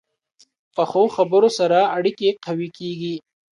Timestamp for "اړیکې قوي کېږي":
1.97-3.15